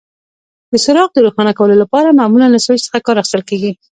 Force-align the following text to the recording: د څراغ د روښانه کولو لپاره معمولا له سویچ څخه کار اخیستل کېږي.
د 0.71 0.73
څراغ 0.83 1.09
د 1.13 1.17
روښانه 1.25 1.53
کولو 1.57 1.75
لپاره 1.83 2.17
معمولا 2.19 2.47
له 2.51 2.59
سویچ 2.65 2.81
څخه 2.87 2.99
کار 3.05 3.15
اخیستل 3.19 3.41
کېږي. 3.49 3.71